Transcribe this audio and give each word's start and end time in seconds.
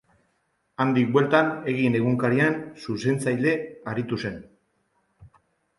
Handik 0.85 1.11
bueltan, 1.17 1.51
Egin 1.73 1.97
egunkarian 2.01 2.59
zuzentzaile 2.87 3.55
aritu 3.95 4.23
zen. 4.25 4.45